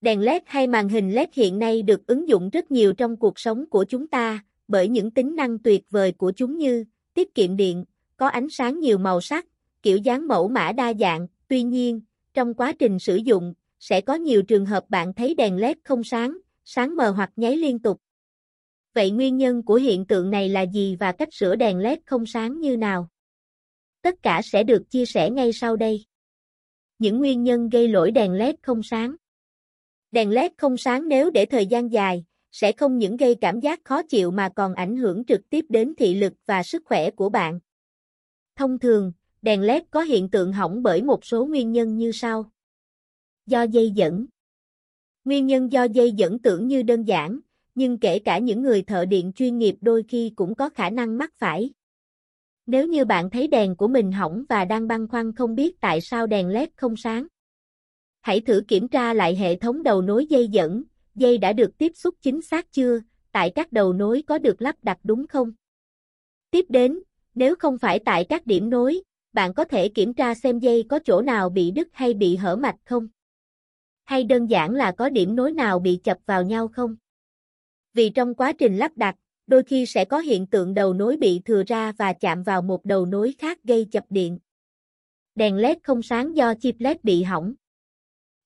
[0.00, 3.38] Đèn LED hay màn hình LED hiện nay được ứng dụng rất nhiều trong cuộc
[3.38, 7.56] sống của chúng ta, bởi những tính năng tuyệt vời của chúng như tiết kiệm
[7.56, 7.84] điện,
[8.16, 9.46] có ánh sáng nhiều màu sắc,
[9.82, 12.00] kiểu dáng mẫu mã đa dạng, tuy nhiên,
[12.34, 16.04] trong quá trình sử dụng, sẽ có nhiều trường hợp bạn thấy đèn LED không
[16.04, 18.00] sáng, sáng mờ hoặc nháy liên tục.
[18.94, 22.26] Vậy nguyên nhân của hiện tượng này là gì và cách sửa đèn LED không
[22.26, 23.08] sáng như nào?
[24.02, 26.04] Tất cả sẽ được chia sẻ ngay sau đây.
[26.98, 29.16] Những nguyên nhân gây lỗi đèn LED không sáng
[30.12, 33.80] Đèn LED không sáng nếu để thời gian dài, sẽ không những gây cảm giác
[33.84, 37.28] khó chịu mà còn ảnh hưởng trực tiếp đến thị lực và sức khỏe của
[37.28, 37.60] bạn.
[38.56, 42.50] Thông thường, đèn LED có hiện tượng hỏng bởi một số nguyên nhân như sau.
[43.46, 44.26] Do dây dẫn
[45.24, 47.40] Nguyên nhân do dây dẫn tưởng như đơn giản,
[47.74, 51.18] nhưng kể cả những người thợ điện chuyên nghiệp đôi khi cũng có khả năng
[51.18, 51.70] mắc phải.
[52.66, 56.00] Nếu như bạn thấy đèn của mình hỏng và đang băn khoăn không biết tại
[56.00, 57.26] sao đèn LED không sáng,
[58.20, 60.82] hãy thử kiểm tra lại hệ thống đầu nối dây dẫn,
[61.14, 63.00] dây đã được tiếp xúc chính xác chưa,
[63.32, 65.52] tại các đầu nối có được lắp đặt đúng không?
[66.50, 66.98] Tiếp đến,
[67.34, 69.00] nếu không phải tại các điểm nối,
[69.32, 72.56] bạn có thể kiểm tra xem dây có chỗ nào bị đứt hay bị hở
[72.56, 73.08] mạch không?
[74.04, 76.96] Hay đơn giản là có điểm nối nào bị chập vào nhau không?
[77.94, 79.16] Vì trong quá trình lắp đặt,
[79.46, 82.84] đôi khi sẽ có hiện tượng đầu nối bị thừa ra và chạm vào một
[82.84, 84.38] đầu nối khác gây chập điện.
[85.34, 87.54] Đèn LED không sáng do chip LED bị hỏng.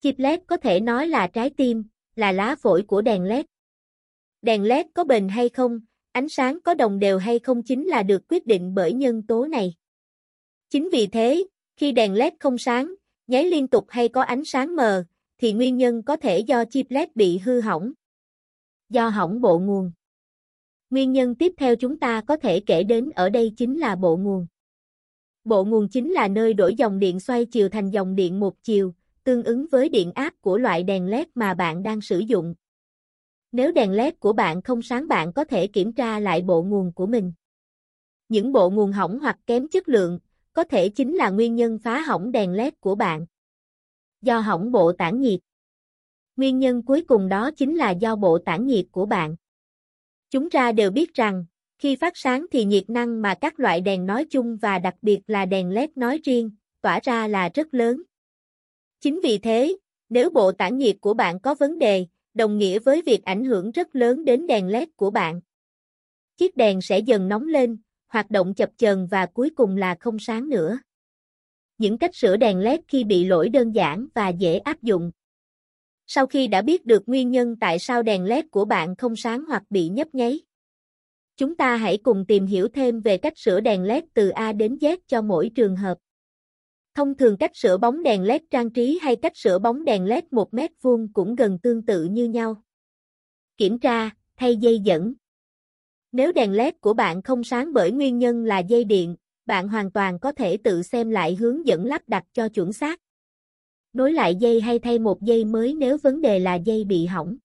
[0.00, 1.84] Chip LED có thể nói là trái tim,
[2.16, 3.46] là lá phổi của đèn LED.
[4.42, 5.80] Đèn LED có bền hay không,
[6.12, 9.46] ánh sáng có đồng đều hay không chính là được quyết định bởi nhân tố
[9.46, 9.74] này.
[10.70, 11.44] Chính vì thế,
[11.76, 12.94] khi đèn LED không sáng,
[13.26, 15.04] nháy liên tục hay có ánh sáng mờ,
[15.38, 17.92] thì nguyên nhân có thể do chip LED bị hư hỏng.
[18.88, 19.92] Do hỏng bộ nguồn.
[20.90, 24.16] Nguyên nhân tiếp theo chúng ta có thể kể đến ở đây chính là bộ
[24.16, 24.46] nguồn.
[25.44, 28.94] Bộ nguồn chính là nơi đổi dòng điện xoay chiều thành dòng điện một chiều,
[29.28, 32.54] tương ứng với điện áp của loại đèn LED mà bạn đang sử dụng.
[33.52, 36.92] Nếu đèn LED của bạn không sáng bạn có thể kiểm tra lại bộ nguồn
[36.92, 37.32] của mình.
[38.28, 40.18] Những bộ nguồn hỏng hoặc kém chất lượng,
[40.52, 43.26] có thể chính là nguyên nhân phá hỏng đèn LED của bạn.
[44.22, 45.40] Do hỏng bộ tản nhiệt.
[46.36, 49.36] Nguyên nhân cuối cùng đó chính là do bộ tản nhiệt của bạn.
[50.30, 51.44] Chúng ta đều biết rằng,
[51.78, 55.20] khi phát sáng thì nhiệt năng mà các loại đèn nói chung và đặc biệt
[55.26, 56.50] là đèn LED nói riêng,
[56.80, 58.02] tỏa ra là rất lớn.
[59.00, 59.76] Chính vì thế,
[60.08, 63.70] nếu bộ tản nhiệt của bạn có vấn đề, đồng nghĩa với việc ảnh hưởng
[63.70, 65.40] rất lớn đến đèn LED của bạn.
[66.36, 70.18] Chiếc đèn sẽ dần nóng lên, hoạt động chập chờn và cuối cùng là không
[70.18, 70.78] sáng nữa.
[71.78, 75.10] Những cách sửa đèn LED khi bị lỗi đơn giản và dễ áp dụng.
[76.06, 79.44] Sau khi đã biết được nguyên nhân tại sao đèn LED của bạn không sáng
[79.44, 80.40] hoặc bị nhấp nháy,
[81.36, 84.74] chúng ta hãy cùng tìm hiểu thêm về cách sửa đèn LED từ A đến
[84.80, 85.98] Z cho mỗi trường hợp.
[86.98, 90.24] Thông thường cách sửa bóng đèn LED trang trí hay cách sửa bóng đèn LED
[90.30, 92.62] 1 mét vuông cũng gần tương tự như nhau.
[93.56, 95.14] Kiểm tra, thay dây dẫn.
[96.12, 99.16] Nếu đèn LED của bạn không sáng bởi nguyên nhân là dây điện,
[99.46, 103.00] bạn hoàn toàn có thể tự xem lại hướng dẫn lắp đặt cho chuẩn xác.
[103.92, 107.36] Nối lại dây hay thay một dây mới nếu vấn đề là dây bị hỏng.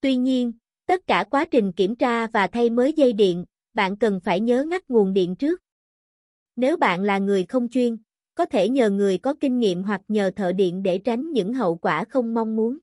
[0.00, 0.52] Tuy nhiên,
[0.86, 4.64] tất cả quá trình kiểm tra và thay mới dây điện, bạn cần phải nhớ
[4.64, 5.60] ngắt nguồn điện trước.
[6.56, 7.96] Nếu bạn là người không chuyên,
[8.34, 11.76] có thể nhờ người có kinh nghiệm hoặc nhờ thợ điện để tránh những hậu
[11.76, 12.78] quả không mong muốn.